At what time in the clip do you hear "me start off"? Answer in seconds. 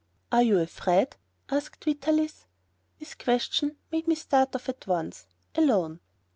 4.07-4.67